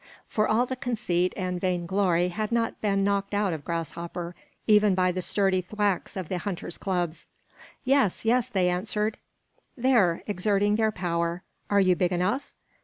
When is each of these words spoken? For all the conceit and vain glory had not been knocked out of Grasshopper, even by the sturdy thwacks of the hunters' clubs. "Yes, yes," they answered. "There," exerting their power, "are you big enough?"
For 0.25 0.47
all 0.49 0.65
the 0.65 0.75
conceit 0.75 1.31
and 1.37 1.61
vain 1.61 1.85
glory 1.85 2.29
had 2.29 2.51
not 2.51 2.81
been 2.81 3.03
knocked 3.03 3.35
out 3.35 3.53
of 3.53 3.63
Grasshopper, 3.63 4.33
even 4.65 4.95
by 4.95 5.11
the 5.11 5.21
sturdy 5.21 5.61
thwacks 5.61 6.17
of 6.17 6.27
the 6.27 6.39
hunters' 6.39 6.79
clubs. 6.79 7.29
"Yes, 7.83 8.25
yes," 8.25 8.49
they 8.49 8.67
answered. 8.67 9.19
"There," 9.77 10.23
exerting 10.25 10.75
their 10.77 10.91
power, 10.91 11.43
"are 11.69 11.79
you 11.79 11.95
big 11.95 12.11
enough?" 12.11 12.51